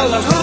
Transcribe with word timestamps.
aguas 0.00 0.39